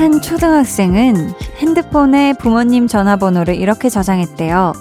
[0.00, 4.72] 한 초등학생은 핸드폰에 부모님 전화번호를 이렇게 저장했대요.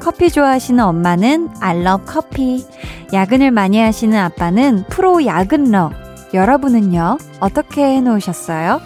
[0.00, 2.64] 커피 좋아하시는 엄마는 I love 커피.
[3.12, 5.92] 야근을 많이 하시는 아빠는 프로 야근러.
[6.34, 7.16] 여러분은요?
[7.40, 8.80] 어떻게 해놓으셨어요?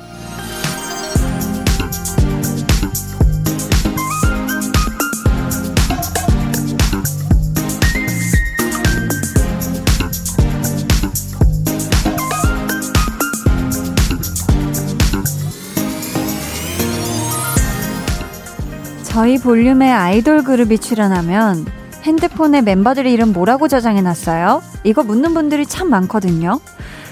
[19.20, 21.66] 저희 볼륨에 아이돌 그룹이 출연하면
[22.04, 24.62] 핸드폰에 멤버들 이름 뭐라고 저장해 놨어요?
[24.82, 26.58] 이거 묻는 분들이 참 많거든요.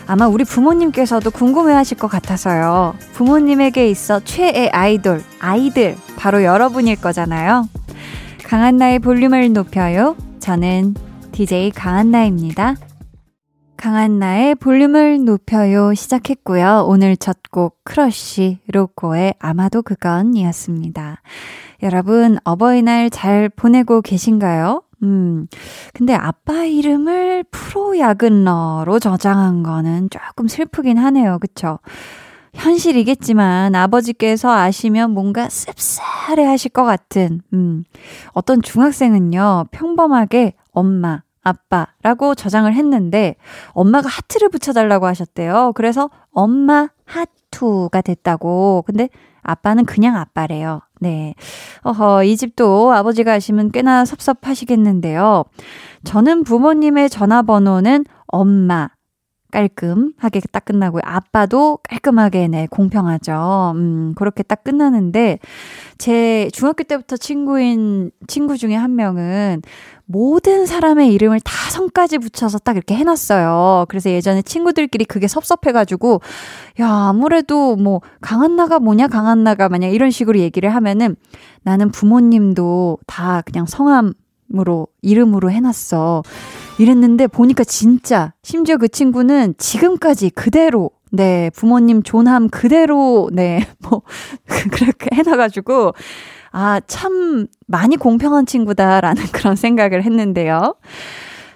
[0.07, 2.95] 아마 우리 부모님께서도 궁금해 하실 것 같아서요.
[3.13, 7.69] 부모님에게 있어 최애 아이돌, 아이들, 바로 여러분일 거잖아요.
[8.43, 10.17] 강한나의 볼륨을 높여요.
[10.39, 10.95] 저는
[11.33, 12.77] DJ 강한나입니다.
[13.77, 16.87] 강한나의 볼륨을 높여요 시작했고요.
[16.89, 21.21] 오늘 첫 곡 크러쉬 로코의 아마도 그건이었습니다.
[21.83, 24.83] 여러분 어버이날 잘 보내고 계신가요?
[25.05, 25.47] 음,
[25.95, 31.39] 근데 아빠 이름을 프로야근러로 저장한 거는 조금 슬프긴 하네요.
[31.39, 31.79] 그쵸?
[32.55, 37.85] 현실이겠지만 아버지께서 아시면 뭔가 씁쓸해 하실 것 같은, 음,
[38.33, 43.37] 어떤 중학생은요, 평범하게 엄마, 아빠라고 저장을 했는데
[43.69, 45.73] 엄마가 하트를 붙여달라고 하셨대요.
[45.75, 48.83] 그래서 엄마 하투가 됐다고.
[48.87, 49.09] 근데
[49.49, 50.81] 아빠는 그냥 아빠래요.
[51.01, 51.35] 네.
[51.83, 55.45] 어허, 이 집도 아버지가 아시면 꽤나 섭섭하시겠는데요.
[56.05, 58.91] 저는 부모님의 전화번호는 엄마,
[59.51, 61.03] 깔끔하게 딱 끝나고요.
[61.05, 63.73] 아빠도 깔끔하게, 네, 공평하죠.
[63.77, 65.39] 음, 그렇게 딱 끝나는데,
[65.97, 69.63] 제 중학교 때부터 친구인, 친구 중에 한 명은
[70.05, 73.87] 모든 사람의 이름을 다 성까지 붙여서 딱 이렇게 해놨어요.
[73.89, 76.21] 그래서 예전에 친구들끼리 그게 섭섭해가지고,
[76.81, 81.17] 야, 아무래도 뭐, 강한나가 뭐냐, 강한나가 만약 이런 식으로 얘기를 하면은
[81.63, 84.13] 나는 부모님도 다 그냥 성함
[84.57, 86.23] 으로, 이름으로 해놨어.
[86.79, 94.03] 이랬는데 보니까 진짜, 심지어 그 친구는 지금까지 그대로 네, 부모님 존함 그대로, 네, 뭐,
[94.73, 95.93] 그렇게 해 놔 가지고,
[96.53, 100.75] 아, 참 많이 공평한 친구다라는 그런 생각을 했는데요.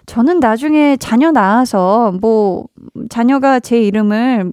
[0.06, 2.64] 저는 나중에 자녀 낳아서 뭐
[3.10, 4.52] 자녀가 제 이름을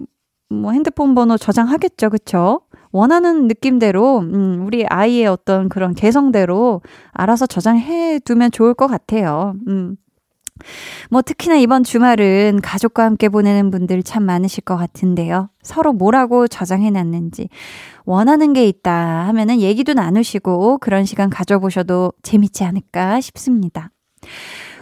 [0.50, 2.10] 뭐 핸드폰 번호 저장하겠죠.
[2.10, 2.60] 그쵸?
[2.92, 6.82] 원하는 느낌대로, 음, 우리 아이의 어떤 그런 개성대로
[7.12, 9.54] 알아서 저장해 두면 좋을 것 같아요.
[9.68, 9.96] 음.
[11.10, 15.50] 뭐 특히나 이번 주말은 가족과 함께 보내는 분들 참 많으실 것 같은데요.
[15.62, 17.48] 서로 뭐라고 저장해 놨는지
[18.04, 18.92] 원하는 게 있다
[19.28, 23.90] 하면은 얘기도 나누시고 그런 시간 가져보셔도 재밌지 않을까 싶습니다.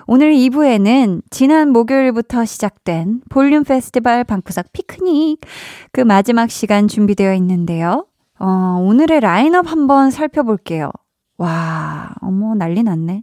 [0.06, 5.40] 오늘 2부에는 지난 목요일부터 시작된 볼륨 페스티벌 방구석 피크닉
[5.92, 8.06] 그 마지막 시간 준비되어 있는데요.
[8.38, 10.90] 어, 오늘의 라인업 한번 살펴볼게요.
[11.36, 13.22] 와, 어머, 난리 났네.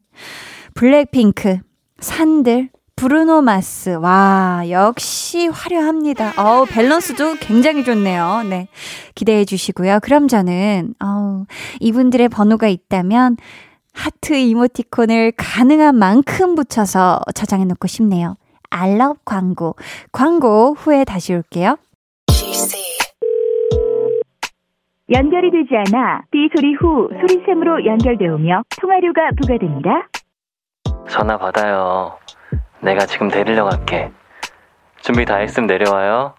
[0.73, 1.59] 블랙핑크,
[1.99, 3.89] 산들, 브루노 마스.
[3.89, 6.33] 와, 역시 화려합니다.
[6.37, 8.43] 어우, 밸런스도 굉장히 좋네요.
[8.49, 8.67] 네.
[9.15, 9.99] 기대해 주시고요.
[10.01, 11.45] 그럼 저는, 어우,
[11.79, 13.37] 이분들의 번호가 있다면,
[13.93, 18.35] 하트 이모티콘을 가능한 만큼 붙여서 저장해 놓고 싶네요.
[18.69, 19.75] 알럽 광고.
[20.11, 21.77] 광고 후에 다시 올게요.
[25.11, 30.09] 연결이 되지 않아 비 소리 후 소리샘으로 연결되오며 통화료가 부과됩니다.
[31.09, 32.17] 전화 받아요.
[32.81, 34.11] 내가 지금 데리러 갈게.
[35.01, 36.33] 준비 다 했으면 내려와요.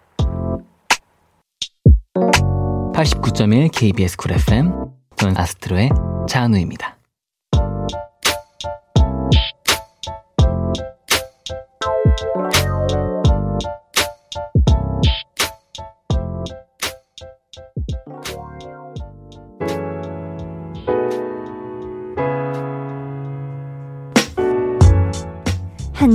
[2.93, 4.73] 89.1 KBS 쿨 FM
[5.15, 5.89] 저는 아스트로의
[6.27, 6.96] 자은우입니다.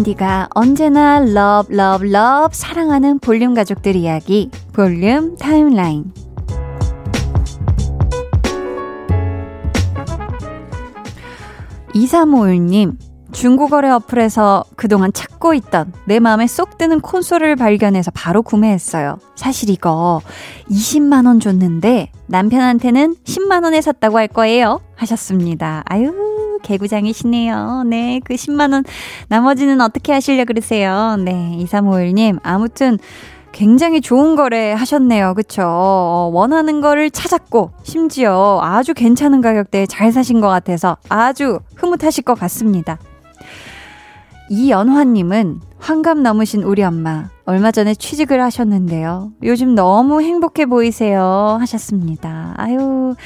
[0.02, 6.12] 한디가 언제나 love, love, love 사랑하는 볼륨 가족들 이야기 볼륨 타임라인
[11.94, 12.96] 2351님
[13.30, 19.18] 중고거래 어플에서 그동안 찾고 있던 내 마음에 쏙 드는 콘솔을 발견해서 바로 구매했어요.
[19.36, 20.20] 사실 이거
[20.68, 24.80] 20만원 줬는데 남편한테는 10만원에 샀다고 할 거예요.
[24.96, 25.82] 하셨습니다.
[25.86, 26.31] 아유,
[26.62, 27.84] 개구장이시네요.
[27.86, 28.84] 네, 그 10만원
[29.28, 31.16] 나머지는 어떻게 하시려 그러세요?
[31.18, 32.38] 네, 2351님.
[32.42, 32.98] 아무튼
[33.52, 35.34] 굉장히 좋은 거래 하셨네요.
[35.34, 35.62] 그쵸?
[35.64, 42.34] 어, 원하는 거를 찾았고, 심지어 아주 괜찮은 가격대에 잘 사신 것 같아서 아주 흐뭇하실 것
[42.34, 42.98] 같습니다.
[44.48, 49.32] 이연화님은 환갑 넘으신 우리 엄마, 얼마 전에 취직을 하셨는데요.
[49.42, 51.56] 요즘 너무 행복해 보이세요.
[51.58, 52.54] 하셨습니다.
[52.56, 53.16] 아유,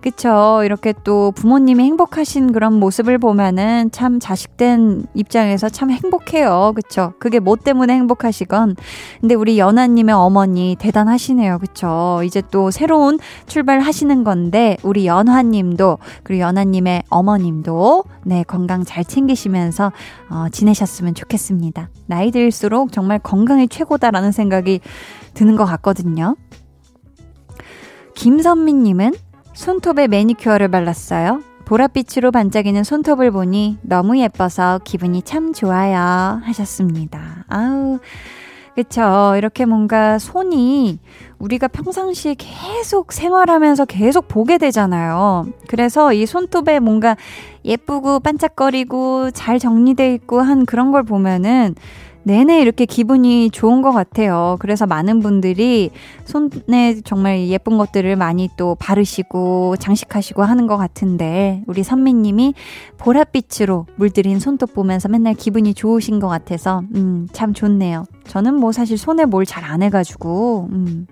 [0.00, 0.62] 그쵸.
[0.64, 6.72] 이렇게 또 부모님이 행복하신 그런 모습을 보면은 참 자식된 입장에서 참 행복해요.
[6.74, 7.12] 그쵸.
[7.18, 8.76] 그게 뭐 때문에 행복하시건.
[9.20, 11.58] 근데 우리 연아님의 어머니 대단하시네요.
[11.58, 12.22] 그쵸.
[12.24, 19.92] 이제 또 새로운 출발 하시는 건데, 우리 연화님도, 그리고 연아님의 어머님도, 네, 건강 잘 챙기시면서,
[20.30, 21.90] 어, 지내셨으면 좋겠습니다.
[22.06, 24.80] 나이 들수록 정말 건강이 최고다라는 생각이
[25.34, 26.36] 드는 것 같거든요.
[28.14, 29.12] 김선미님은
[29.52, 31.42] 손톱에 매니큐어를 발랐어요.
[31.66, 36.40] 보랏빛으로 반짝이는 손톱을 보니 너무 예뻐서 기분이 참 좋아요.
[36.44, 37.44] 하셨습니다.
[37.48, 37.98] 아우,
[38.76, 39.32] 그쵸.
[39.38, 40.98] 이렇게 뭔가 손이
[41.38, 45.46] 우리가 평상시에 계속 생활하면서 계속 보게 되잖아요.
[45.66, 47.16] 그래서 이 손톱에 뭔가
[47.64, 51.74] 예쁘고 반짝거리고 잘 정리돼 있고 한 그런 걸 보면은
[52.26, 54.56] 내내 이렇게 기분이 좋은 것 같아요.
[54.58, 55.90] 그래서 많은 분들이
[56.24, 62.54] 손에 정말 예쁜 것들을 많이 또 바르시고 장식하시고 하는 것 같은데 우리 선미님이
[62.98, 68.06] 보랏빛으로 물들인 손톱 보면서 맨날 기분이 좋으신 것 같아서 음, 참 좋네요.
[68.26, 71.06] 저는 뭐 사실 손에 뭘 잘 안 해가지고 음.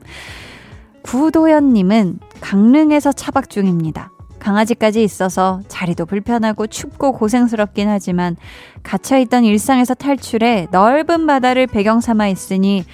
[1.02, 4.10] 구도현님은 강릉에서 차박 중입니다.
[4.44, 8.36] 강아지까지 있어서 자리도 불편하고 춥고 고생스럽긴 하지만
[8.82, 12.84] 갇혀있던 일상에서 탈출해 넓은 바다를 배경 삼아 있으니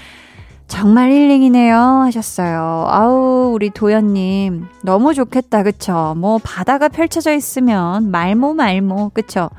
[0.69, 2.87] 정말 힐링이네요 하셨어요.
[2.88, 6.14] 아우 우리 도연님 너무 좋겠다 그쵸?
[6.17, 9.50] 뭐 바다가 펼쳐져 있으면 말모 말모 그쵸?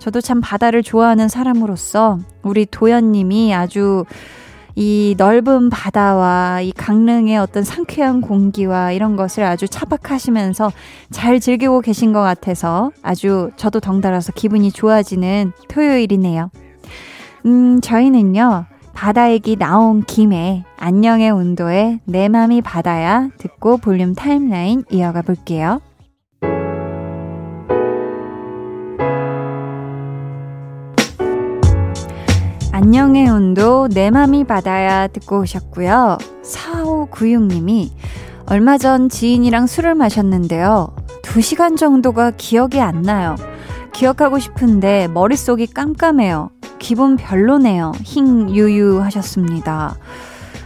[0.00, 4.04] 저도 참 바다를 좋아하는 사람으로서 우리 도연님이 아주
[4.78, 10.70] 이 넓은 바다와 이 강릉의 어떤 상쾌한 공기와 이런 것을 아주 차박하시면서
[11.10, 16.50] 잘 즐기고 계신 것 같아서 아주 저도 덩달아서 기분이 좋아지는 토요일이네요.
[17.46, 25.22] 음, 저희는요, 바다 얘기 나온 김에 안녕의 온도에 내 맘이 바다야 듣고 볼륨 타임라인 이어가
[25.22, 25.80] 볼게요.
[32.86, 36.18] 안녕의 온도 내 맘이 바다야 듣고 오셨고요.
[36.44, 37.90] 4596님이
[38.46, 40.94] 얼마 전 지인이랑 술을 마셨는데요.
[41.22, 43.34] 2시간 정도가 기억이 안 나요.
[43.92, 46.50] 기억하고 싶은데 머릿속이 깜깜해요.
[46.78, 47.90] 기분 별로네요.
[48.04, 49.96] 힝 유유 하셨습니다.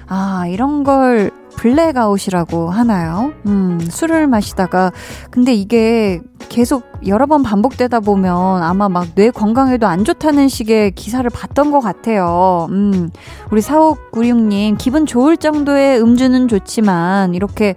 [0.06, 3.32] 아, 이런 걸 블랙아웃이라고 하나요?
[3.44, 4.92] 음, 술을 마시다가
[5.30, 11.28] 근데 이게 계속 여러 번 반복되다 보면 아마 막 뇌 건강에도 안 좋다는 식의 기사를
[11.28, 12.68] 봤던 것 같아요.
[12.70, 13.10] 음,
[13.50, 17.74] 우리 4596님, 기분 좋을 정도의 음주는 좋지만, 이렇게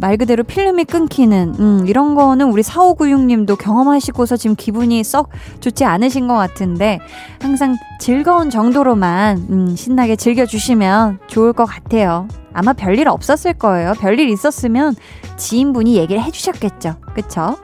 [0.00, 5.28] 말 그대로 필름이 끊기는, 음, 이런 거는 우리 4596님도 경험하시고서 지금 기분이 썩
[5.60, 6.98] 좋지 않으신 것 같은데,
[7.40, 12.28] 항상 즐거운 정도로만, 음, 신나게 즐겨주시면 좋을 것 같아요.
[12.52, 13.94] 아마 별일 없었을 거예요.
[13.98, 14.94] 별일 있었으면
[15.36, 16.96] 지인분이 얘기를 해주셨겠죠.
[17.14, 17.56] 그쵸?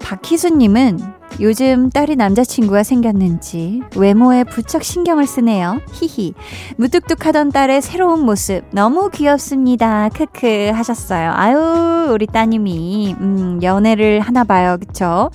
[0.00, 5.80] 박희수님은 요즘 딸이 남자친구가 생겼는지 외모에 부쩍 신경을 쓰네요.
[5.92, 6.34] 히히.
[6.76, 10.08] 무뚝뚝하던 딸의 새로운 모습 너무 귀엽습니다.
[10.10, 11.32] 크크 하셨어요.
[11.34, 14.76] 아유, 우리 따님이 음, 연애를 하나 봐요.
[14.78, 15.30] 그쵸?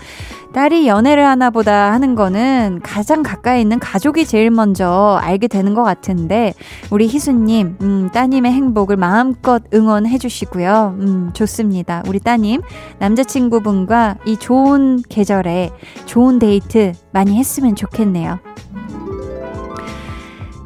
[0.56, 5.84] 딸이 연애를 하나 보다 하는 거는 가장 가까이 있는 가족이 제일 먼저 알게 되는 것
[5.84, 6.54] 같은데,
[6.92, 10.96] 우리 희수님, 음, 따님의 행복을 마음껏 응원해 주시고요.
[10.98, 12.04] 음, 좋습니다.
[12.08, 12.62] 우리 따님,
[13.00, 15.72] 남자친구분과 이 좋은 계절에
[16.06, 18.40] 좋은 데이트 많이 했으면 좋겠네요.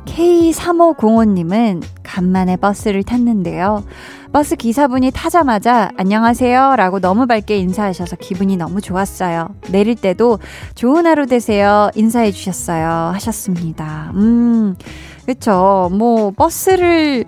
[0.06, 3.84] K3505님은 간만에 버스를 탔는데요.
[4.32, 9.50] 버스 기사분이 타자마자 안녕하세요 라고 너무 밝게 인사하셔서 기분이 너무 좋았어요.
[9.72, 10.38] 내릴 때도
[10.76, 14.12] 좋은 하루 되세요 인사해 주셨어요 하셨습니다.
[14.14, 14.76] 음,
[15.26, 15.90] 그쵸.
[15.92, 17.26] 뭐, 버스를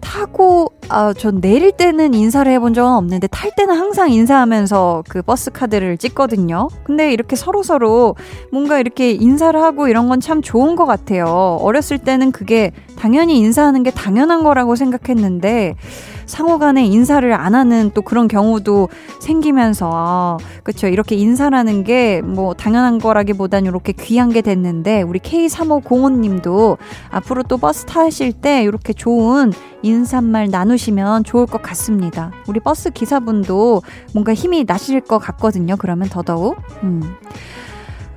[0.00, 5.50] 타고 아, 전 내릴 때는 인사를 해본 적은 없는데 탈 때는 항상 인사하면서 그 버스
[5.50, 6.68] 카드를 찍거든요.
[6.84, 8.14] 근데 이렇게 서로서로
[8.52, 11.58] 뭔가 이렇게 인사를 하고 이런 건 참 좋은 것 같아요.
[11.60, 12.70] 어렸을 때는 그게
[13.04, 15.76] 당연히 인사하는 게 당연한 거라고 생각했는데
[16.24, 18.88] 상호 간에 인사를 안 하는 또 그런 경우도
[19.20, 26.78] 생기면서 아, 그쵸 이렇게 인사라는 게 뭐 당연한 거라기보단 이렇게 귀한 게 됐는데 우리 K3505님도
[27.10, 32.32] 앞으로 또 버스 타실 때 이렇게 좋은 인사말 나누시면 좋을 것 같습니다.
[32.48, 33.82] 우리 버스 기사분도
[34.12, 35.76] 뭔가 힘이 나실 것 같거든요.
[35.76, 36.56] 그러면 더더욱.
[36.82, 37.02] 음.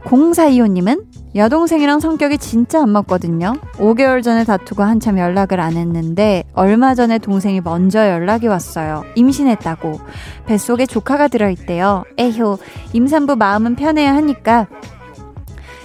[0.04, 1.04] 0425님은
[1.36, 3.56] 여동생이랑 성격이 진짜 안 맞거든요.
[3.74, 9.04] 5개월 전에 다투고 한참 연락을 안 했는데 얼마 전에 동생이 먼저 연락이 왔어요.
[9.16, 10.00] 임신했다고.
[10.46, 12.04] 뱃속에 조카가 들어있대요.
[12.18, 12.58] 에휴,
[12.94, 14.68] 임산부 마음은 편해야 하니까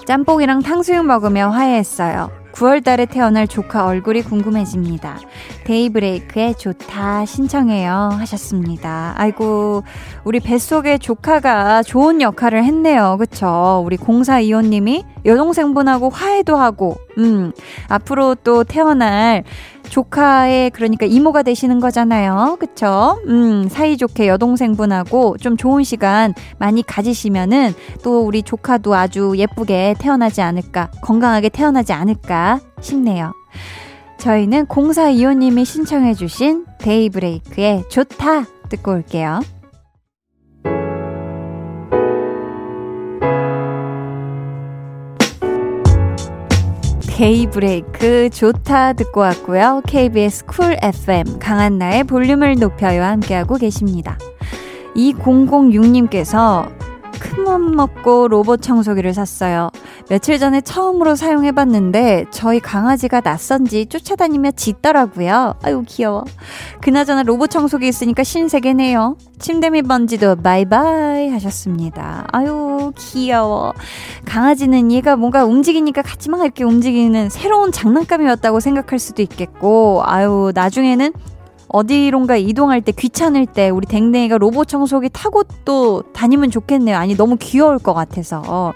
[0.07, 2.42] 짬뽕이랑 탕수육 먹으며 화해했어요.
[2.53, 5.19] 9월 달에 태어날 조카 얼굴이 궁금해집니다.
[5.65, 9.15] 데이브레이크의 좋다 신청해요 하셨습니다.
[9.17, 9.83] 아이고
[10.25, 13.17] 우리 뱃속에 조카가 좋은 역할을 했네요.
[13.19, 13.83] 그쵸?
[13.85, 17.53] 우리 공사 이호님이 여동생분하고 화해도 하고 음
[17.89, 19.45] 앞으로 또 태어날
[19.89, 22.57] 조카의 그러니까 이모가 되시는 거잖아요.
[22.59, 23.21] 그쵸?
[23.27, 30.91] 음, 사이좋게 여동생분하고 좀 좋은 시간 많이 가지시면은 또 우리 조카도 아주 예쁘게 태어나지 않을까,
[31.03, 33.33] 건강하게 태어나지 않을까 싶네요.
[34.19, 39.41] 저희는 공사 이호님이 신청해주신 데이브레이크의 좋다 듣고 올게요.
[47.23, 49.83] 데이브레이크 좋다 듣고 왔고요.
[49.87, 54.19] KBS 쿨 FM 강한나의 볼륨을 높여요 함께하고 계십니다.
[54.97, 56.69] 2006님께서
[57.23, 59.71] 큰맘 먹고 로봇 청소기를 샀어요.
[60.09, 65.55] 며칠 전에 처음으로 사용해봤는데 저희 강아지가 낯선지 쫓아다니며 짖더라고요.
[65.63, 66.25] 아유 귀여워.
[66.81, 69.17] 그나저나 로봇 청소기 있으니까 신세계네요.
[69.39, 72.27] 침대 밑 먼지도 바이바이 하셨습니다.
[72.33, 73.73] 아유 귀여워.
[74.25, 81.13] 강아지는 얘가 뭔가 움직이니까 같이 막 이렇게 움직이는 새로운 장난감이었다고 생각할 수도 있겠고 아유 나중에는
[81.73, 86.97] 어디론가 이동할 때 귀찮을 때 우리 댕댕이가 로봇 청소기 타고 또 다니면 좋겠네요.
[86.97, 88.75] 아니 너무 귀여울 것 같아서.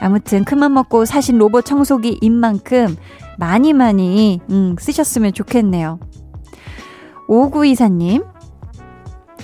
[0.00, 2.96] 아무튼 큰맘 먹고 사신 로봇 청소기인 만큼
[3.38, 5.98] 많이 많이 음, 쓰셨으면 좋겠네요.
[7.28, 8.22] 오구이사님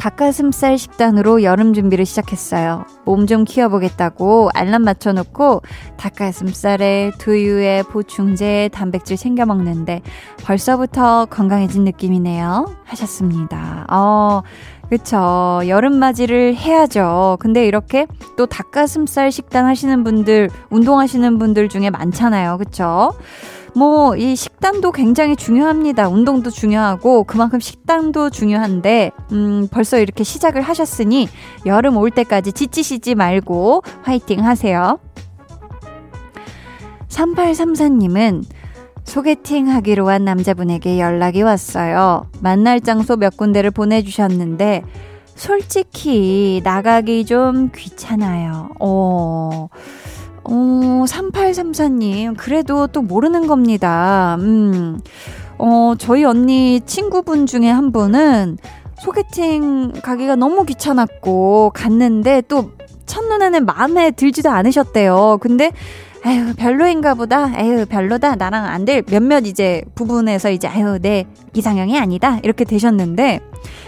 [0.00, 2.86] 닭가슴살 식단으로 여름 준비를 시작했어요.
[3.04, 5.60] 몸 좀 키워보겠다고 알람 맞춰놓고
[5.98, 10.00] 닭가슴살에 두유에 보충제, 단백질 챙겨 먹는데
[10.42, 12.74] 벌써부터 건강해진 느낌이네요.
[12.84, 13.86] 하셨습니다.
[13.90, 14.42] 어,
[14.88, 15.60] 그쵸.
[15.68, 17.36] 여름맞이를 해야죠.
[17.38, 18.06] 근데 이렇게
[18.38, 22.56] 또 닭가슴살 식단 하시는 분들, 운동하시는 분들 중에 많잖아요.
[22.58, 23.12] 그쵸?
[23.74, 26.08] 뭐, 이 식단도 굉장히 중요합니다.
[26.08, 31.28] 운동도 중요하고, 그만큼 식단도 중요한데, 음, 벌써 이렇게 시작을 하셨으니,
[31.66, 34.98] 여름 올 때까지 지치시지 말고, 화이팅 하세요.
[37.08, 38.44] 3834님은,
[39.04, 42.26] 소개팅 하기로 한 남자분에게 연락이 왔어요.
[42.40, 44.82] 만날 장소 몇 군데를 보내주셨는데,
[45.34, 48.68] 솔직히 나가기 좀 귀찮아요.
[48.78, 49.68] 어,
[50.44, 54.36] 어, 3834님, 그래도 또 모르는 겁니다.
[54.40, 55.00] 음,
[55.58, 58.58] 어, 저희 언니 친구분 중에 한 분은
[59.02, 62.72] 소개팅 가기가 너무 귀찮았고, 갔는데 또
[63.06, 65.38] 첫눈에는 마음에 들지도 않으셨대요.
[65.40, 65.72] 근데
[66.22, 71.24] 아유 별로인가 보다 아유 별로다 나랑 안 될 몇몇 이제 부분에서 이제 아유 내
[71.54, 73.40] 이상형이 아니다 이렇게 되셨는데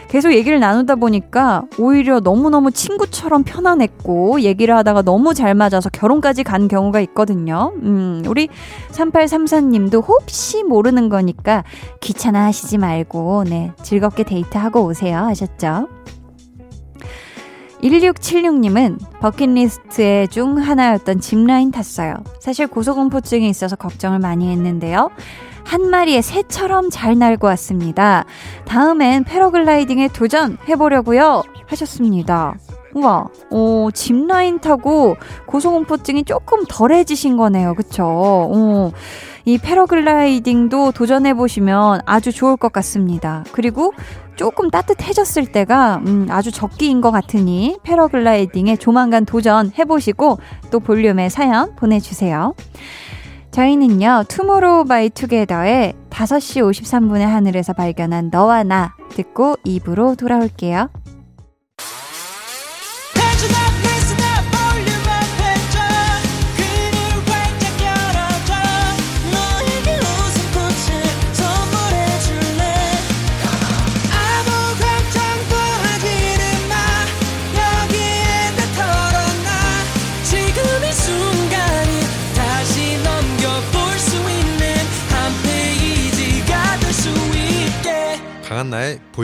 [0.09, 6.69] 계속 얘기를 나누다 보니까 오히려 너무너무 친구처럼 편안했고 얘기를 하다가 너무 잘 맞아서 결혼까지 간
[6.69, 7.73] 경우가 있거든요.
[7.83, 8.49] 음, 우리
[8.91, 11.65] 3834님도 혹시 모르는 거니까
[12.01, 15.89] 귀찮아 하시지 말고 네, 즐겁게 데이트하고 오세요 하셨죠.
[17.83, 22.15] 1676님은 버킷리스트의 중 하나였던 짚라인 탔어요.
[22.41, 25.11] 사실 고소공포증이 있어서 걱정을 많이 했는데요.
[25.65, 28.25] 한 마리의 새처럼 잘 날고 왔습니다.
[28.65, 31.43] 다음엔 패러글라이딩에 도전해보려고요.
[31.67, 32.57] 하셨습니다.
[32.95, 37.75] 우와, 어, 짚라인 타고 고소공포증이 조금 덜해지신 거네요.
[37.75, 38.05] 그쵸?
[38.05, 38.93] 어,
[39.45, 43.45] 이 패러글라이딩도 도전해보시면 아주 좋을 것 같습니다.
[43.53, 43.93] 그리고
[44.37, 50.39] 조금 따뜻해졌을 때가 음, 아주 적기인 것 같으니 패러글라이딩에 조만간 도전해보시고
[50.71, 52.55] 또 볼륨의 사연 보내주세요.
[53.51, 60.89] 저희는요, 투모로우 바이 투게더의 5시 53분의 하늘에서 발견한 너와 나 듣고 입으로 돌아올게요.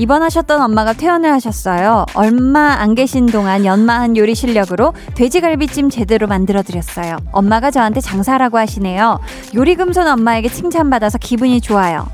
[0.00, 2.06] 입원하셨던 엄마가 퇴원을 하셨어요.
[2.14, 7.18] 얼마 안 계신 동안 연마한 요리 실력으로 돼지갈비찜 제대로 만들어드렸어요.
[7.32, 9.20] 엄마가 저한테 장사라고 하시네요.
[9.54, 12.08] 요리 금손 엄마에게 칭찬받아서 기분이 좋아요.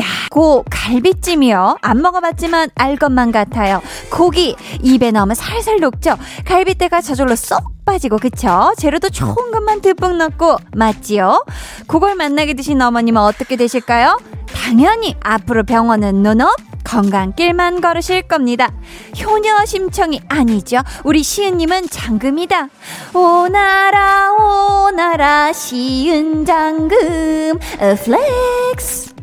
[0.00, 1.78] 야, 고 갈비찜이요.
[1.80, 3.80] 안 먹어봤지만 알 것만 같아요.
[4.10, 6.16] 고기 입에 넣으면 살살 녹죠.
[6.44, 8.74] 갈비대가 저절로 쏙 빠지고 그쵸?
[8.78, 11.44] 재료도 좋은 것만 듬뿍 넣고 맞지요?
[11.86, 14.18] 그걸 만나게 드신 어머님은 어떻게 되실까요?
[14.52, 16.48] 당연히 앞으로 병원은 no no
[16.86, 18.72] 건강길만 걸으실 겁니다.
[19.20, 20.78] 효녀 심청이 아니죠.
[21.04, 22.68] 우리 시은님은 장금이다.
[23.12, 27.58] 오나라 오나라 시은 장금
[28.04, 29.16] flex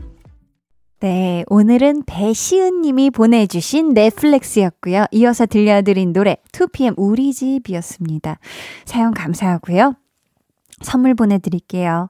[1.00, 5.06] 네, 오늘은 배시은 님이 보내주신 넷플렉스였고요.
[5.12, 8.40] 이어서 들려드린 노래 2PM 우리 집이었습니다.
[8.86, 9.96] 사연 감사하고요.
[10.84, 12.10] 선물 보내드릴게요.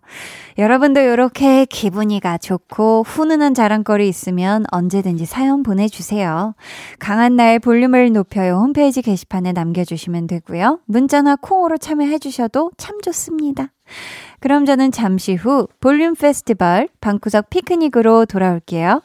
[0.58, 6.56] 여러분도 이렇게 기분이가 좋고 훈훈한 자랑거리 있으면 언제든지 사연 보내주세요.
[7.00, 10.80] 강한 나의 볼륨을 높여요 홈페이지 게시판에 남겨주시면 되고요.
[10.86, 13.68] 문자나 콩으로 참여해주셔도 참 좋습니다.
[14.40, 19.02] 그럼 저는 잠시 후 볼륨 페스티벌 방구석 피크닉으로 돌아올게요.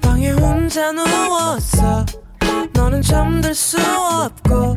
[0.00, 2.04] 방에 혼자 누웠어
[2.72, 4.76] 너는 잠들 수 없고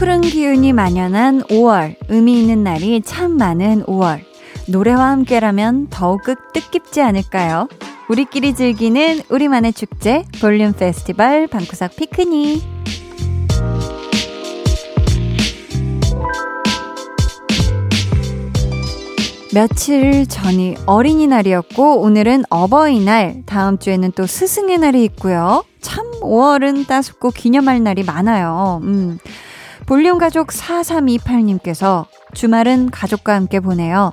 [0.00, 4.20] 푸른 기운이 만연한 5월, 의미 있는 날이 참 많은 5월.
[4.66, 6.22] 노래와 함께라면 더욱
[6.54, 7.68] 뜻깊지 않을까요?
[8.08, 12.62] 우리끼리 즐기는 우리만의 축제, 볼륨 페스티벌 방구석 피크닉.
[19.52, 25.62] 며칠 전이 어린이날이었고 오늘은 어버이날, 다음 주에는 또 스승의 날이 있고요.
[25.82, 28.80] 참 5월은 따숩고 기념할 날이 많아요.
[28.82, 29.18] 음.
[29.90, 34.12] 볼륨 가족 4328님께서 주말은 가족과 함께 보내요.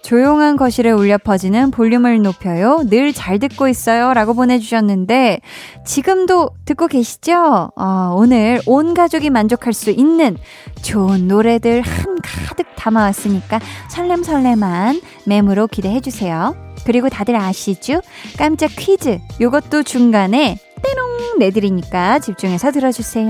[0.00, 2.78] 조용한 거실에 울려 퍼지는 볼륨을 높여요.
[2.86, 4.14] 늘 잘 듣고 있어요.
[4.14, 5.40] 라고 보내주셨는데,
[5.84, 7.72] 지금도 듣고 계시죠?
[7.76, 10.38] 어, 오늘 온 가족이 만족할 수 있는
[10.80, 13.60] 좋은 노래들 한 가득 담아왔으니까
[13.90, 16.56] 설렘설렘한 맴으로 기대해주세요.
[16.86, 18.00] 그리고 다들 아시죠?
[18.38, 19.18] 깜짝 퀴즈.
[19.42, 23.28] 요것도 중간에 떼롱 내드리니까 집중해서 들어주세요.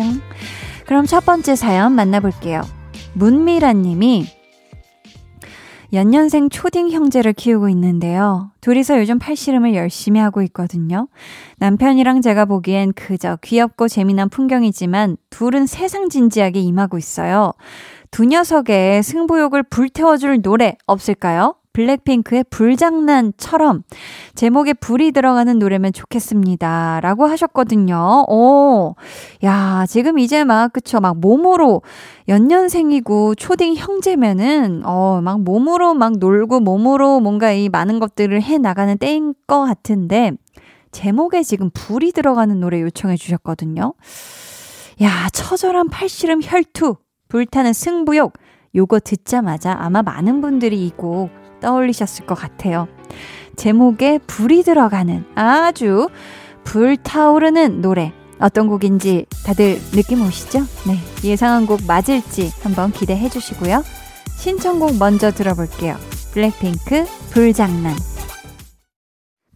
[0.89, 2.63] 그럼 첫 번째 사연 만나볼게요.
[3.13, 4.25] 문미라 님이
[5.93, 8.53] 연년생 초딩 형제를 키우고 있는데요.
[8.63, 11.09] 둘이서 요즘 팔씨름을 열심히 하고 있거든요.
[11.59, 17.53] 남편이랑 제가 보기엔 그저 귀엽고 재미난 풍경이지만 둘은 세상 진지하게 임하고 있어요.
[18.11, 21.55] 두 녀석의 승부욕을 불태워줄 노래 없을까요?
[21.79, 23.85] 블랙핑크의 불장난처럼
[24.35, 26.99] 제목에 불이 들어가는 노래면 좋겠습니다.
[27.03, 28.25] 라고 하셨거든요.
[28.29, 28.97] 오,
[29.45, 30.99] 야, 지금 이제 막, 그쵸.
[30.99, 31.83] 막 몸으로
[32.27, 38.99] 연년생이고 초딩 형제면은, 어, 막 몸으로 막 놀고 몸으로 뭔가 이 많은 것들을 해 나가는
[38.99, 40.33] 때인 것 같은데,
[40.91, 43.95] 제목에 지금 불이 들어가는 노래 요청해 주셨거든요.
[45.03, 46.97] 야, 처절한 팔씨름 혈투,
[47.29, 48.33] 불타는 승부욕,
[48.75, 52.89] 요거 듣자마자 아마 많은 분들이 이 곡 떠올리셨을 것 같아요.
[53.57, 56.09] 제목에 불이 들어가는 아주
[56.65, 58.13] 불타오르는 노래.
[58.41, 60.61] 어떤 곡인지 다들 느낌 오시죠?
[60.87, 60.99] 네.
[61.29, 63.83] 예상한 곡 맞을지 한번 기대해 주시고요.
[64.37, 65.97] 신청곡 먼저 들어볼게요.
[66.33, 67.97] 블랙핑크 불장난.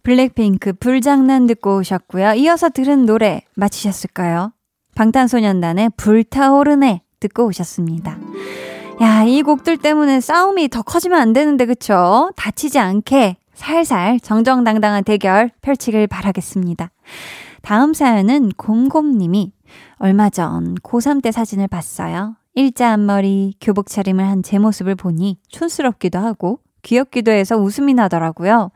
[0.03, 2.33] 블랙핑크 불장난 듣고 오셨고요.
[2.33, 4.51] 이어서 들은 노래 맞히셨을까요?
[4.95, 8.17] 방탄소년단의 불타오르네 듣고 오셨습니다.
[9.01, 12.31] 야, 이 곡들 때문에 싸움이 더 커지면 안 되는데, 그쵸?
[12.35, 16.89] 다치지 않게 살살 정정당당한 대결 펼치길 바라겠습니다.
[17.61, 19.51] 다음 사연은 곰곰님이
[19.97, 22.35] 얼마 전 고3 때 사진을 봤어요.
[22.55, 28.71] 일자 앞머리, 교복 차림을 한 제 모습을 보니 촌스럽기도 하고 귀엽기도 해서 웃음이 나더라고요.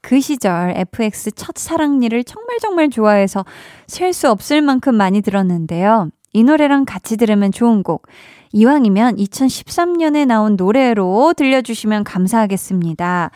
[0.00, 3.44] 그 시절 FX 첫 사랑니를 정말 정말 좋아해서
[3.86, 6.08] 셀 수 없을 만큼 많이 들었는데요.
[6.32, 8.06] 이 노래랑 같이 들으면 좋은 곡.
[8.52, 13.30] 이왕이면 2013년에 나온 노래로 들려주시면 감사하겠습니다.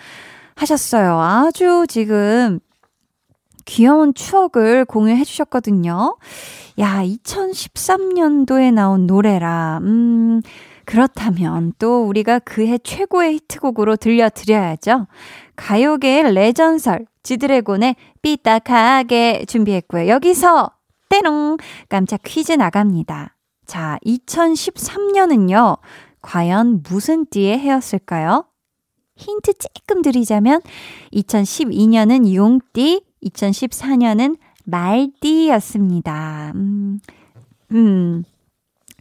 [0.57, 1.21] 하셨어요.
[1.21, 2.59] 아주 지금
[3.65, 6.17] 귀여운 추억을 공유해 주셨거든요.
[6.81, 9.79] 야, 2013년도에 나온 노래라.
[9.83, 10.43] 음,
[10.85, 15.07] 그렇다면 또 우리가 그해 최고의 히트곡으로 들려드려야죠.
[15.57, 20.09] 가요계의 레전설, 지드래곤의 삐딱하게 준비했고요.
[20.09, 20.71] 여기서
[21.09, 21.57] 때롱
[21.89, 23.34] 깜짝 퀴즈 나갑니다.
[23.67, 25.79] 자, 2013년은요.
[26.23, 28.45] 과연 무슨 띠의 해였을까요?
[29.17, 30.61] 힌트 조금 드리자면
[31.13, 36.53] 2012년은 용띠, 2014년은 말띠였습니다.
[36.55, 37.01] 음,
[37.73, 38.25] 음.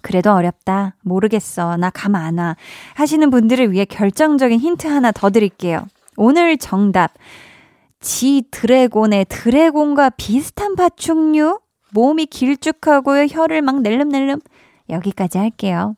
[0.01, 0.95] 그래도 어렵다.
[1.01, 1.77] 모르겠어.
[1.77, 2.57] 나 감 안 와.
[2.95, 5.87] 하시는 분들을 위해 결정적인 힌트 하나 더 드릴게요.
[6.17, 7.13] 오늘 정답.
[8.01, 11.59] 지 드래곤의 드래곤과 비슷한 파충류?
[11.93, 13.27] 몸이 길쭉하고요.
[13.29, 14.41] 혀를 막 낼름낼름.
[14.89, 15.95] 여기까지 할게요.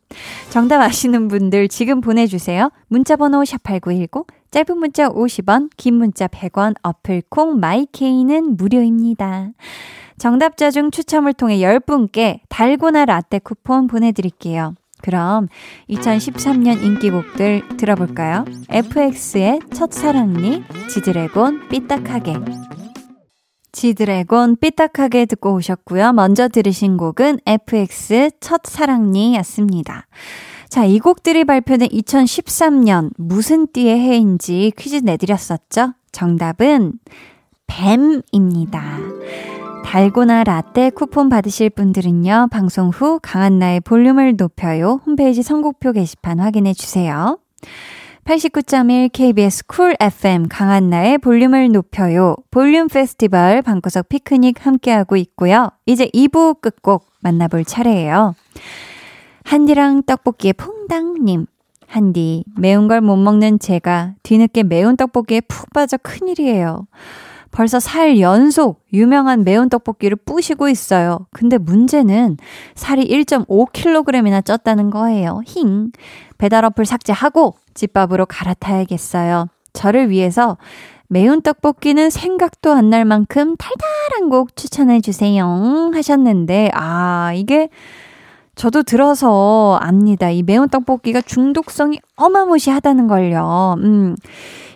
[0.50, 2.70] 정답 아시는 분들 지금 보내주세요.
[2.88, 9.50] 문자번호 샵8910, 짧은 문자 50원, 긴 문자 100원, 어플 콩, 마이케이는 무료입니다.
[10.18, 14.76] 정답자 중 추첨을 통해 10분께 달고나 라떼 쿠폰 보내드릴게요.
[15.02, 15.50] 그럼
[15.90, 18.46] 2013년 인기곡들 들어볼까요?
[18.70, 22.34] FX의 첫사랑니, 지드래곤, 삐딱하게.
[23.76, 26.14] 지드래곤 삐딱하게 듣고 오셨고요.
[26.14, 30.08] 먼저 들으신 곡은 FX 첫사랑니였습니다.
[30.70, 35.94] 자, 이 곡들이 발표된 2013년 무슨 띠의 해인지 퀴즈 내드렸었죠?
[36.12, 36.94] 정답은
[37.68, 38.98] 뱀입니다.
[39.84, 45.02] 달고나 라떼 쿠폰 받으실 분들은요, 방송 후 강한나의 볼륨을 높여요.
[45.06, 47.38] 홈페이지 선곡표 게시판 확인해 주세요.
[48.26, 52.36] 89.1 KBS 쿨 FM 강한나의 볼륨을 높여요.
[52.50, 55.70] 볼륨 페스티벌 방구석 피크닉 함께하고 있고요.
[55.86, 58.34] 이제 2부 끝곡 만나볼 차례예요.
[59.44, 61.46] 한디랑 떡볶이의 퐁당님.
[61.86, 66.88] 한디, 매운 걸 못 먹는 제가 뒤늦게 매운 떡볶이에 푹 빠져 큰일이에요.
[67.52, 71.28] 벌써 살 연속 유명한 매운 떡볶이를 뿌시고 있어요.
[71.32, 72.38] 근데 문제는
[72.74, 75.42] 살이 1.5kg이나 쪘다는 거예요.
[75.46, 75.92] 힝.
[76.40, 79.48] 배달 어플 삭제하고 집밥으로 갈아타야겠어요.
[79.74, 80.58] 저를 위해서
[81.08, 85.92] 매운 떡볶이는 생각도 안 날 만큼 달달한 곡 추천해 주세요.
[85.94, 87.70] 하셨는데, 아, 이게
[88.56, 90.30] 저도 들어서 압니다.
[90.32, 93.76] 이 매운 떡볶이가 중독성이 어마무시하다는 걸요.
[93.80, 94.16] 음.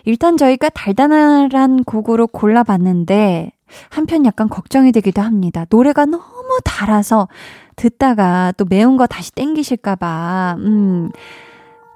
[0.04, 3.52] 일단 저희가 달달한 곡으로 골라봤는데,
[3.88, 5.64] 한편 약간 걱정이 되기도 합니다.
[5.70, 7.28] 노래가 너무 달아서
[7.76, 11.10] 듣다가 또 매운 거 다시 땡기실까봐, 음.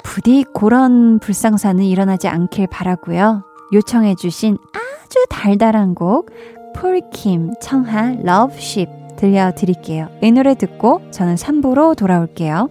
[0.05, 3.43] 부디 그런 불상사는 일어나지 않길 바라고요.
[3.73, 6.31] 요청해 주신 아주 달달한 곡,
[6.77, 10.11] 폴킴 청하 러브쉽 들려드릴게요.
[10.23, 12.69] 이 노래 듣고 저는 3부로 돌아올게요.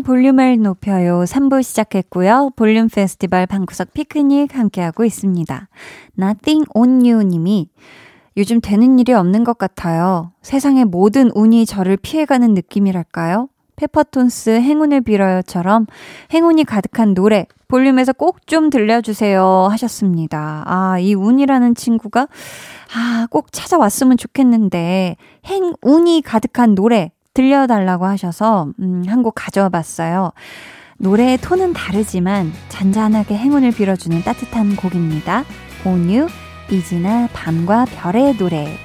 [0.00, 1.24] 볼륨을 높여요.
[1.24, 2.50] 3부 시작했고요.
[2.56, 5.68] 볼륨 페스티벌 방구석 피크닉 함께하고 있습니다.
[6.18, 7.68] Nothing on you 님이
[8.36, 10.32] 요즘 되는 일이 없는 것 같아요.
[10.42, 13.48] 세상의 모든 운이 저를 피해가는 느낌이랄까요?
[13.76, 15.86] 페퍼톤스 행운을 빌어요처럼
[16.32, 20.64] 행운이 가득한 노래 볼륨에서 꼭 좀 들려주세요 하셨습니다.
[20.66, 22.28] 아, 이 운이라는 친구가
[22.96, 30.32] 아, 꼭 찾아왔으면 좋겠는데 행운이 가득한 노래 들려달라고 하셔서 음, 한 곡 가져와 봤어요.
[30.98, 35.44] 노래의 톤은 다르지만 잔잔하게 행운을 빌어주는 따뜻한 곡입니다.
[35.84, 36.26] 온유,
[36.70, 38.76] 이지나 밤과 별의 노래.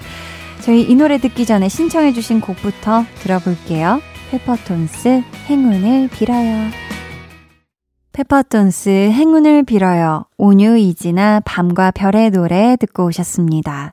[0.62, 4.02] 저희 이 노래 듣기 전에 신청해주신 곡부터 들어볼게요.
[4.32, 6.70] 페퍼톤스 행운을 빌어요.
[8.14, 10.26] 페퍼톤스 행운을 빌어요.
[10.38, 13.92] 온유 이지나 밤과 별의 노래 듣고 오셨습니다.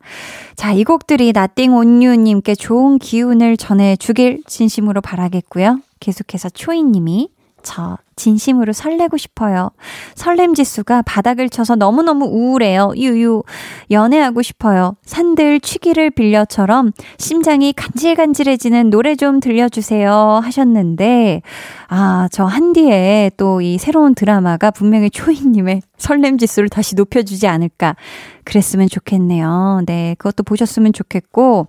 [0.56, 5.80] 자, 이 곡들이 나띵 온유님께 좋은 기운을 전해주길 진심으로 바라겠고요.
[6.00, 7.30] 계속해서 초이님이
[7.62, 9.70] 저 진심으로 설레고 싶어요.
[10.14, 12.92] 설렘 지수가 바닥을 쳐서 너무너무 우울해요.
[12.96, 13.42] 유유.
[13.90, 14.96] 연애하고 싶어요.
[15.04, 20.40] 산들 취기를 빌려처럼 심장이 간질간질해지는 노래 좀 들려주세요.
[20.42, 21.40] 하셨는데,
[21.88, 27.96] 아, 저 한디에 또 이 새로운 드라마가 분명히 초이님의 설렘 지수를 다시 높여주지 않을까.
[28.44, 29.82] 그랬으면 좋겠네요.
[29.86, 31.66] 네, 그것도 보셨으면 좋겠고.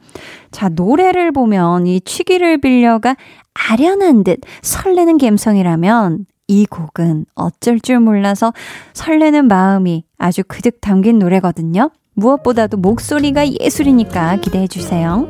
[0.52, 3.16] 자, 노래를 보면 이 취기를 빌려가
[3.54, 8.54] 아련한 듯 설레는 감성이라면 이 곡은 어쩔 줄 몰라서
[8.94, 11.92] 설레는 마음이 아주 그득 담긴 노래거든요.
[12.14, 15.28] 무엇보다도 목소리가 예술이니까 기대해 주세요.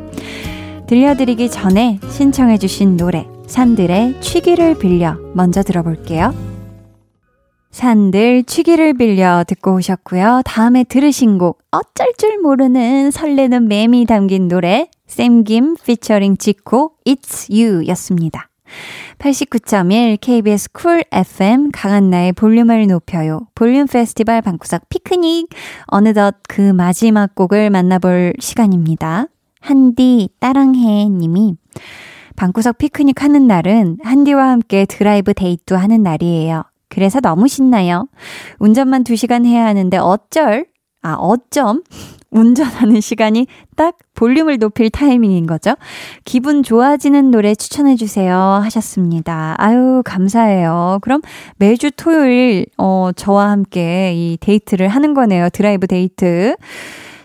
[0.88, 6.51] 들려드리기 전에 신청해 주신 노래 산들의 취기를 빌려 먼저 들어볼게요.
[7.72, 10.42] 산들 취기를 빌려 듣고 오셨고요.
[10.46, 17.88] 다음에 들으신 곡 어쩔 줄 모르는 설레는 맴이 담긴 노래 샘김 피처링 지코 It's You
[17.88, 18.50] 였습니다.
[19.20, 23.48] 89.1 KBS 쿨 FM 강한나의 볼륨을 높여요.
[23.56, 25.50] 볼륨 페스티벌 방구석 피크닉.
[25.88, 29.28] 어느덧 그 마지막 곡을 만나볼 시간입니다.
[29.60, 31.56] 한디 따랑해 님이
[32.36, 36.64] 방구석 피크닉 하는 날은 한디와 함께 드라이브 데이트 하는 날이에요.
[36.92, 38.08] 그래서 너무 신나요.
[38.60, 40.66] 운전만 2시간 해야 하는데 어쩔?
[41.02, 41.82] 아, 어쩜?
[42.32, 45.76] 운전하는 시간이 딱 볼륨을 높일 타이밍인 거죠.
[46.24, 48.34] 기분 좋아지는 노래 추천해주세요.
[48.64, 49.56] 하셨습니다.
[49.58, 51.00] 아유, 감사해요.
[51.02, 51.22] 그럼
[51.58, 55.50] 매주 토요일, 어, 저와 함께 이 데이트를 하는 거네요.
[55.50, 56.56] 드라이브 데이트.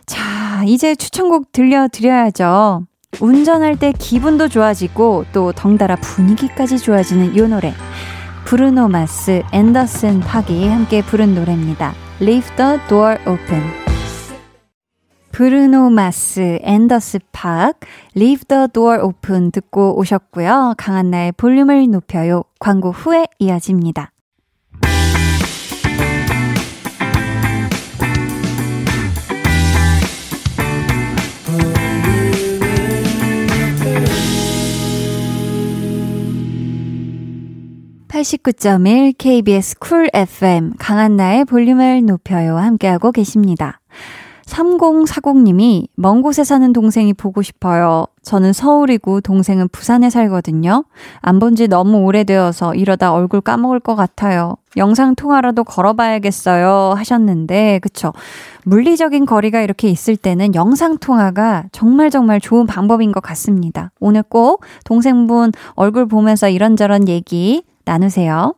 [0.07, 2.87] 자, 이제 추천곡 들려드려야죠.
[3.21, 7.73] 운전할 때 기분도 좋아지고 또 덩달아 분위기까지 좋아지는 이 노래.
[8.47, 11.95] 브루노 마스, 앤더슨 팍이 함께 부른 노래입니다.
[12.23, 13.61] Leave the door open.
[15.33, 17.75] 브루노 마스, 앤더스 팍,
[18.17, 20.75] Leave the door open 듣고 오셨고요.
[20.79, 22.45] 강한나의 볼륨을 높여요.
[22.61, 24.13] 광고 후에 이어집니다.
[38.17, 43.79] 89.1 KBS 쿨 FM 강한나의 볼륨을 높여요 함께하고 계십니다.
[44.47, 48.07] 3040님이 먼 곳에 사는 동생이 보고 싶어요.
[48.23, 50.85] 저는 서울이고 동생은 부산에 살거든요.
[51.21, 54.57] 안 본 지 너무 오래되어서 이러다 얼굴 까먹을 것 같아요.
[54.79, 56.95] 영상 통화라도 걸어봐야겠어요.
[56.97, 58.15] 하셨는데, 그쵸.
[58.65, 63.91] 물리적인 거리가 이렇게 있을 때는 영상 통화가 정말 정말 좋은 방법인 것 같습니다.
[64.01, 68.55] 오늘 꼭 동생분 얼굴 보면서 이런저런 얘기 나누세요.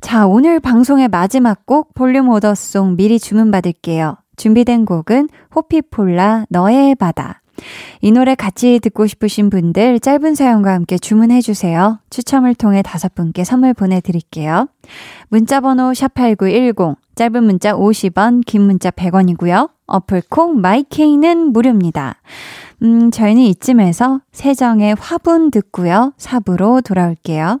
[0.00, 4.16] 자, 오늘 방송의 마지막 곡 볼륨 오더송 미리 주문받을게요.
[4.36, 7.42] 준비된 곡은 호피폴라 너의 바다.
[8.00, 11.98] 이 노래 같이 듣고 싶으신 분들 짧은 사연과 함께 주문해 주세요.
[12.08, 14.68] 추첨을 통해 다섯 분께 선물 보내드릴게요.
[15.28, 19.70] 문자번호 샵8910, 짧은 문자 50원, 긴 문자 100원이고요.
[19.86, 22.16] 어플 콩 마이케이는 무료입니다.
[22.82, 26.14] 음, 저희는 이쯤에서 세정의 화분 듣고요.
[26.16, 27.60] 4부로 돌아올게요.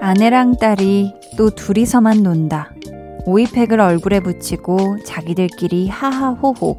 [0.00, 2.72] 아내랑 딸이 또 둘이서만 논다.
[3.26, 6.76] 오이팩을 얼굴에 붙이고 자기들끼리 하하호호.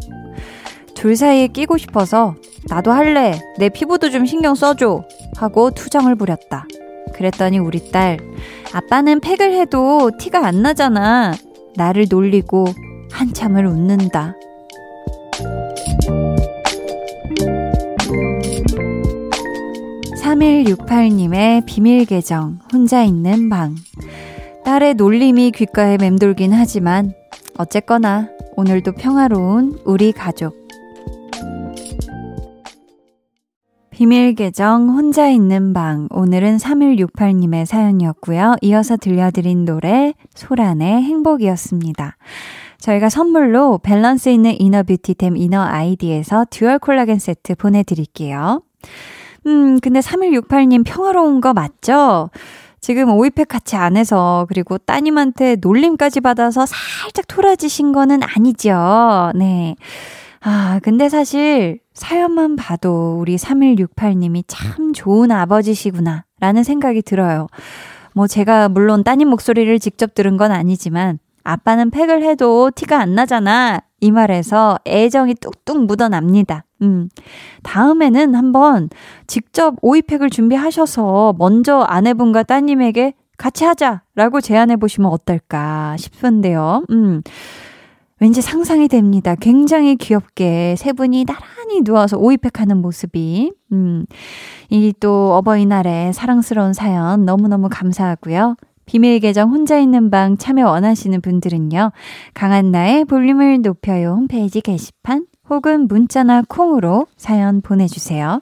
[0.96, 2.34] 둘 사이에 끼고 싶어서
[2.70, 3.40] 나도 할래.
[3.60, 5.04] 내 피부도 좀 신경 써줘.
[5.38, 6.66] 하고 투정을 부렸다.
[7.14, 8.18] 그랬더니 우리 딸,
[8.72, 11.34] 아빠는 팩을 해도 티가 안 나잖아.
[11.76, 12.66] 나를 놀리고
[13.12, 14.36] 한참을 웃는다.
[20.22, 23.76] (3168님의) 비밀 계정 혼자 있는 방
[24.66, 27.14] 딸의 놀림이 귓가에 맴돌긴 하지만
[27.58, 30.69] 어쨌거나 오늘도 평화로운 우리 가족
[34.00, 38.56] 비밀 계정 혼자 있는 방 오늘은 3168님의 사연이었고요.
[38.62, 42.16] 이어서 들려드린 노래 소란의 행복이었습니다.
[42.80, 48.62] 저희가 선물로 밸런스 있는 inner beauty템 이너 아이디에서 dual 콜라겐 세트 보내드릴게요.
[49.48, 52.30] 음, 근데 3168님 평화로운 거 맞죠?
[52.80, 59.34] 지금 오이팩 같이 안 해서 그리고 따님한테 놀림까지 받아서 살짝 토라지신 거는 아니죠.
[59.36, 59.76] 네.
[60.42, 67.48] 아, 근데 사실 사연만 봐도 우리 3168님이 참 좋은 아버지시구나 라는 생각이 들어요.
[68.14, 73.82] 뭐 제가 물론 따님 목소리를 직접 들은 건 아니지만 아빠는 팩을 해도 티가 안 나잖아
[74.02, 76.64] 이 말에서 애정이 뚝뚝 묻어납니다.
[76.82, 77.10] 음.
[77.64, 78.90] 다음에는 한번
[79.28, 86.86] 직접 오이팩을 준비하셔서 먼저 아내분과 따님에게 같이 하자라고 제안해 보시면 어떨까 싶은데요.
[86.92, 87.22] 음.
[88.20, 89.36] 왠지 상상이 됩니다.
[89.36, 93.54] 굉장히 귀엽게 세 분이 나란히 누워서 오이팩 하는 모습이.
[93.72, 94.06] 음.
[94.70, 98.56] 이 또 어버이날에 사랑스러운 사연 너무너무 감사하고요.
[98.86, 101.92] 비밀 계정 혼자 있는 방 참여 원하시는 분들은요.
[102.34, 108.42] 강한나의 볼륨을 높여요 홈페이지 게시판 혹은 문자나 콩으로 사연 보내주세요.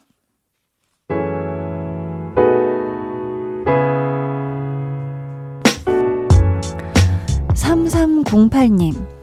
[7.53, 9.16] 3308님.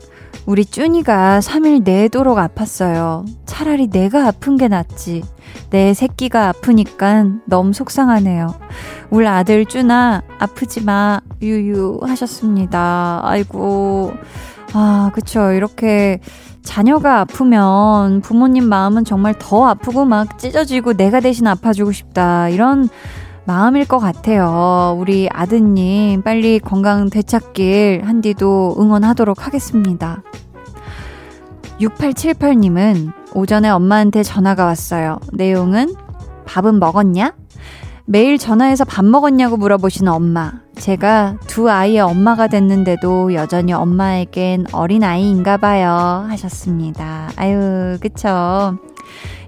[0.46, 3.24] 우리 쭈니가 3일 내도록 아팠어요.
[3.46, 5.22] 차라리 내가 아픈 게 낫지.
[5.70, 8.54] 내 새끼가 아프니까 너무 속상하네요.
[9.08, 11.20] 우리 아들 쭈나 아프지 마.
[11.40, 13.20] 유유 하셨습니다.
[13.22, 14.12] 아이고.
[14.74, 15.52] 아, 그쵸.
[15.52, 16.20] 이렇게
[16.62, 22.50] 자녀가 아프면 부모님 마음은 정말 더 아프고 막 찢어지고 내가 대신 아파주고 싶다.
[22.50, 22.88] 이런
[23.46, 24.96] 마음일 것 같아요.
[24.98, 30.22] 우리 아드님 빨리 건강 되찾길 한디도 응원하도록 하겠습니다.
[31.80, 35.18] 6878님은 오전에 엄마한테 전화가 왔어요.
[35.32, 35.94] 내용은
[36.46, 37.34] 밥은 먹었냐?
[38.06, 40.52] 매일 전화해서 밥 먹었냐고 물어보시는 엄마.
[40.76, 46.26] 제가 두 아이의 엄마가 됐는데도 여전히 엄마에겐 어린아이인가 봐요.
[46.28, 47.30] 하셨습니다.
[47.36, 48.78] 아유, 그쵸.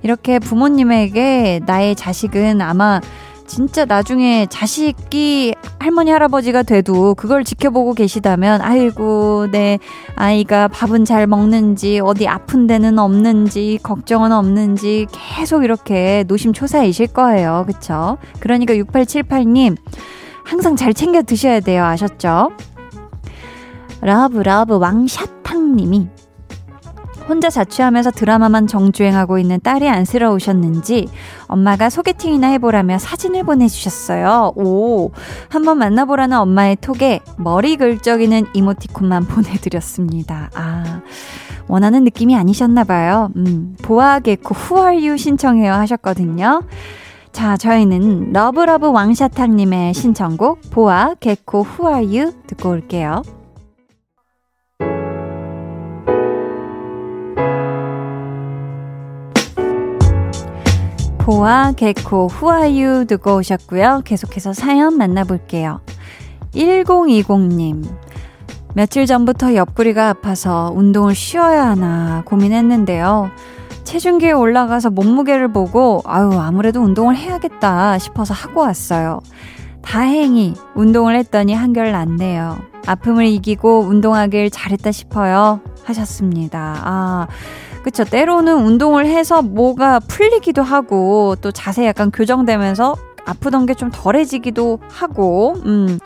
[0.03, 3.01] 이렇게 부모님에게 나의 자식은 아마
[3.47, 9.79] 진짜 나중에 자식이 할머니 할아버지가 돼도 그걸 지켜보고 계시다면 아이고 내
[10.17, 17.65] 아이가 밥은 잘 먹는지 어디 아픈 데는 없는지 걱정은 없는지 계속 이렇게 노심초사이실 거예요.
[17.67, 18.19] 그쵸?
[18.41, 19.77] 그러니까 6878님
[20.45, 21.85] 항상 잘 챙겨 드셔야 돼요.
[21.85, 22.51] 아셨죠?
[24.01, 26.09] 러브 러브 왕샤탕님이
[27.29, 31.09] 혼자 자취하면서 드라마만 정주행하고 있는 딸이 안쓰러우셨는지
[31.47, 34.53] 엄마가 소개팅이나 해보라며 사진을 보내주셨어요.
[34.55, 35.11] 오,
[35.49, 40.51] 한번 만나보라는 엄마의 톡에 머리 긁적이는 이모티콘만 보내드렸습니다.
[40.55, 41.03] 아,
[41.69, 43.31] 원하는 느낌이 아니셨나봐요.
[43.37, 46.63] 음, 보아 개코 Who are you 신청해요 하셨거든요.
[47.33, 53.23] 자, 저희는 러브러브 왕샤탕님의 신청곡 보아 개코 you 듣고 올게요.
[61.27, 64.03] 보아 개코 후아유 듣고 오셨고요.
[64.05, 65.81] 계속해서 사연 만나볼게요.
[66.53, 67.85] 1020님.
[68.75, 73.33] 며칠 전부터 옆구리가 아파서 운동을 쉬어야 하나 고민했는데요.
[73.83, 79.19] 체중계에 올라가서 몸무게를 보고 아유 아무래도 운동을 해야겠다 싶어서 하고 왔어요.
[79.83, 82.57] 다행히 운동을 했더니 한결 낫네요.
[82.87, 85.59] 아픔을 이기고 운동하길 잘했다 싶어요.
[85.83, 86.77] 하셨습니다.
[86.85, 87.27] 아,
[87.87, 88.03] 그쵸.
[88.03, 95.55] 때로는 운동을 해서 뭐가 풀리기도 하고 또 자세 약간 교정되면서 아프던 게 좀 덜해지기도 하고,
[95.65, 96.01] 음.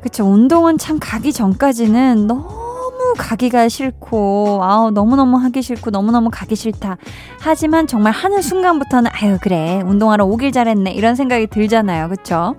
[0.00, 0.24] 그쵸.
[0.24, 6.96] 운동은 참 가기 전까지는 너무 가기가 싫고, 아우, 너무너무 하기 싫고, 너무너무 가기 싫다.
[7.38, 9.80] 하지만 정말 하는 순간부터는, 아유, 그래.
[9.86, 10.90] 운동하러 오길 잘했네.
[10.90, 12.08] 이런 생각이 들잖아요.
[12.08, 12.56] 그쵸?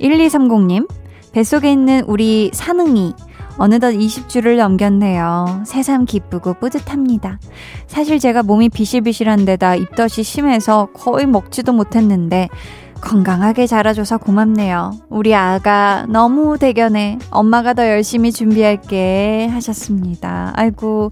[0.00, 0.88] 1230님,
[1.32, 3.14] 뱃속에 있는 우리 사능이
[3.58, 5.62] 어느덧 20주를 넘겼네요.
[5.66, 7.38] 새삼 기쁘고 뿌듯합니다.
[7.86, 12.48] 사실 제가 몸이 비실비실한 데다 입덧이 심해서 거의 먹지도 못했는데
[13.00, 14.92] 건강하게 자라줘서 고맙네요.
[15.08, 17.18] 우리 아가 너무 대견해.
[17.30, 20.52] 엄마가 더 열심히 준비할게 하셨습니다.
[20.56, 21.10] 아이고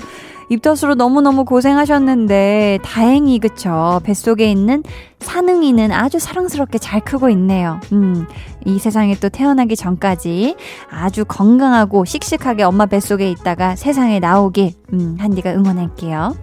[0.49, 4.83] 입덧으로 너무너무 고생하셨는데 다행히 그쵸 뱃속에 있는
[5.21, 7.81] 사능이는 아주 사랑스럽게 잘 크고 있네요.
[7.93, 8.27] 음,
[8.65, 10.57] 이 세상에 또 태어나기 전까지
[10.91, 16.37] 아주 건강하고 씩씩하게 엄마 뱃속에 있다가 세상에 나오길 음, 한디가 응원할게요.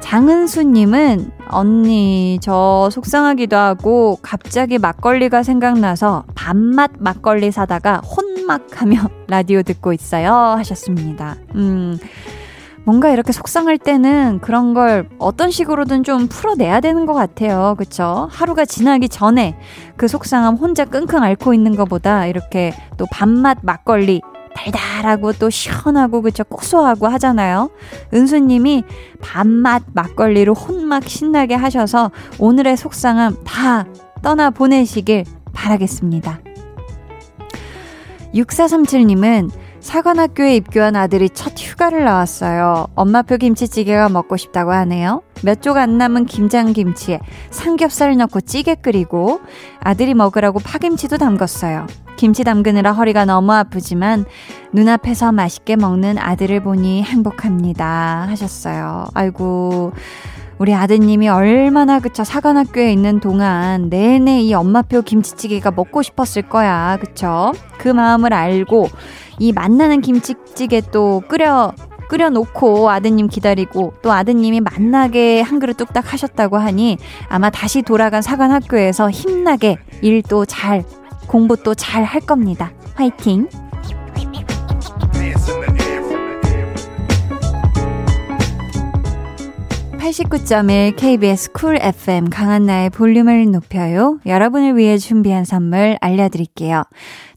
[0.00, 10.30] 장은수님은 언니 저 속상하기도 하고 갑자기 막걸리가 생각나서 밥맛 막걸리 사다가 혼막하며 라디오 듣고 있어요
[10.30, 11.36] 하셨습니다.
[11.54, 11.98] 음
[12.84, 17.74] 뭔가 이렇게 속상할 때는 그런 걸 어떤 식으로든 좀 풀어내야 되는 것 같아요.
[17.78, 18.28] 그쵸?
[18.30, 19.56] 하루가 지나기 전에
[19.96, 24.20] 그 속상함 혼자 끙끙 앓고 있는 것보다 이렇게 또 밥맛 막걸리
[24.54, 27.70] 달달하고 또 시원하고 그쵸 고소하고 하잖아요.
[28.12, 28.84] 은수님이
[29.20, 33.86] 밥맛 막걸리로 혼막 신나게 하셔서 오늘의 속상함 다
[34.22, 36.40] 떠나 보내시길 바라겠습니다.
[38.34, 39.50] 6437님은
[39.84, 42.86] 사관학교에 입교한 아들이 첫 휴가를 나왔어요.
[42.94, 45.22] 엄마표 김치찌개가 먹고 싶다고 하네요.
[45.42, 47.20] 몇 쪽 안 남은 김장김치에
[47.50, 49.40] 삼겹살 넣고 찌개 끓이고
[49.80, 51.86] 아들이 먹으라고 파김치도 담궜어요.
[52.16, 54.24] 김치 담그느라 허리가 너무 아프지만
[54.72, 58.24] 눈앞에서 맛있게 먹는 아들을 보니 행복합니다.
[58.28, 59.08] 하셨어요.
[59.12, 59.92] 아이고.
[60.58, 67.52] 우리 아드님이 얼마나 그쵸 사관학교에 있는 동안 내내 이 엄마표 김치찌개가 먹고 싶었을 거야 그쵸
[67.78, 68.88] 그 마음을 알고
[69.40, 71.72] 이 만나는 김치찌개 또 끓여
[72.08, 76.98] 끓여 놓고 아드님 기다리고 또 아드님이 만나게 한 그릇 뚝딱 하셨다고 하니
[77.28, 80.84] 아마 다시 돌아간 사관학교에서 힘나게 일도 잘
[81.26, 82.70] 공부도 잘 할 겁니다.
[82.94, 83.48] 화이팅!
[90.04, 94.18] 89.1 KBS 쿨 FM 강한나의 볼륨을 높여요.
[94.26, 96.82] 여러분을 위해 준비한 선물 알려드릴게요.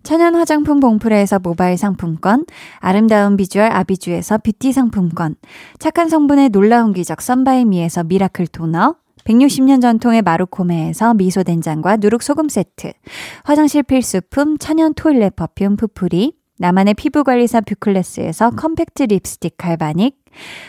[0.04, 2.46] 천연 화장품 봉프레에서 모바일 상품권,
[2.80, 5.36] 아름다운 비주얼 아비주에서 뷰티 상품권,
[5.80, 12.92] 착한 성분의 놀라운 기적 썬바이미에서 miracle toner, 160년 전통의 마루코메에서 미소된장과 누룩소금 세트,
[13.46, 20.16] 화장실 필수품 천연 toilet perfume 푸푸리, 나만의 피부관리사 뷰클래스에서 컴팩트 립스틱 갈바닉,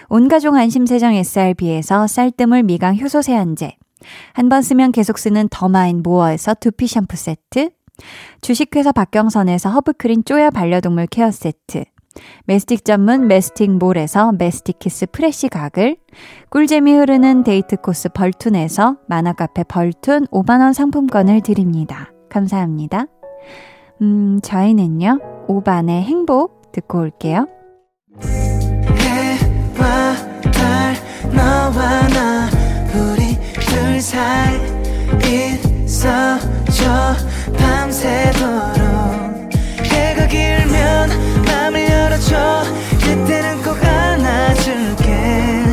[0.09, 3.77] 온가족 안심세정 SRB에서 쌀뜨물 미강 효소 세안제,
[4.33, 7.71] 한 번 쓰면 계속 쓰는 더마인 모어에서 두피 샴푸 세트,
[8.43, 11.85] 주식회사 박경선에서 허브크린 쪼야 반려동물 케어 세트,
[12.47, 15.97] 메스틱 전문 메스틱 몰에서 메스틱 키스 프레쉬 가글,
[16.51, 22.13] 꿀잼이 흐르는 데이트 코스 벌툰에서 만화카페 벌툰 5만원 상품권을 드립니다.
[22.29, 23.07] 감사합니다.
[24.03, 25.19] 음, 저희는요,
[25.49, 27.49] 오반의 행복 듣고 올게요.
[29.01, 30.15] 해와
[30.53, 30.95] 달,
[31.35, 32.49] 너와 나,
[32.95, 34.59] 우리 둘 사이
[35.85, 37.15] 있어줘,
[37.59, 38.79] 밤새도록.
[39.85, 41.09] 해가 길면
[41.47, 42.63] 맘을 열어줘,
[43.01, 45.65] 그때는 꼭 안아줄게.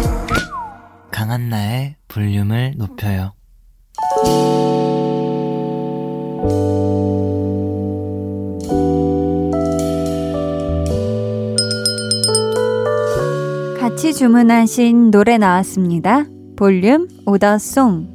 [1.11, 3.33] 강한나의 볼륨을 높여요.
[13.95, 16.25] 같이 주문하신 노래 나왔습니다.
[16.57, 18.09] 볼륨 오더송.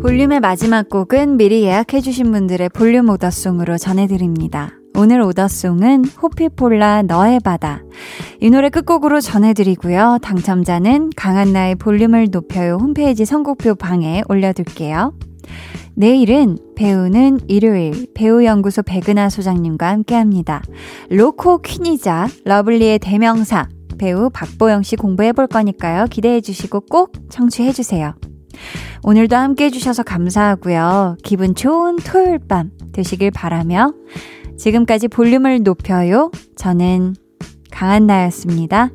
[0.00, 4.70] 볼륨의 마지막 곡은 미리 예약해주신 분들의 볼륨 order song으로 전해드립니다.
[4.96, 7.82] 오늘 order song은 호피폴라 너의 바다.
[8.40, 10.18] 이 노래 끝곡으로 전해드리고요.
[10.22, 15.14] 당첨자는 강한나의 볼륨을 높여요 홈페이지 선곡표 방에 올려둘게요.
[16.00, 20.62] 내일은 배우는 일요일 배우연구소 백은하 소장님과 함께 합니다.
[21.10, 26.06] 로코 퀸이자 러블리의 대명사 배우 박보영 씨 공부해 볼 거니까요.
[26.06, 28.14] 기대해 주시고 꼭 청취해 주세요.
[29.02, 31.18] 오늘도 함께 해주셔서 감사하고요.
[31.22, 33.92] 기분 좋은 토요일 밤 되시길 바라며
[34.56, 36.30] 지금까지 볼륨을 높여요.
[36.56, 37.14] 저는
[37.70, 38.88] 강한나였습니다.